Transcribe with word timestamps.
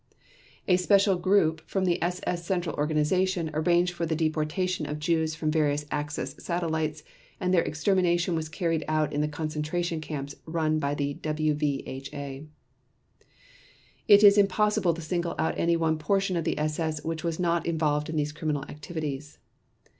A 0.67 0.77
special 0.77 1.15
group 1.15 1.61
from 1.69 1.85
the 1.85 2.01
SS 2.01 2.43
Central 2.43 2.75
Organization 2.75 3.51
arranged 3.53 3.93
for 3.93 4.07
the 4.07 4.15
deportation 4.15 4.87
of 4.87 4.97
Jews 4.97 5.35
from 5.35 5.51
various 5.51 5.85
Axis 5.91 6.33
satellites 6.39 7.03
and 7.39 7.53
their 7.53 7.61
extermination 7.61 8.33
was 8.33 8.49
carried 8.49 8.83
out 8.87 9.13
in 9.13 9.21
the 9.21 9.27
concentration 9.27 10.01
camps 10.01 10.33
run 10.47 10.79
by 10.79 10.95
the 10.95 11.19
WVHA. 11.21 12.47
It 14.07 14.23
is 14.23 14.39
impossible 14.39 14.95
to 14.95 15.01
single 15.01 15.35
out 15.37 15.53
any 15.59 15.75
one 15.75 15.99
portion 15.99 16.35
of 16.35 16.45
the 16.45 16.57
SS 16.57 17.03
which 17.03 17.23
was 17.23 17.39
not 17.39 17.67
involved 17.67 18.09
in 18.09 18.15
these 18.15 18.31
criminal 18.31 18.65
activities. 18.67 19.37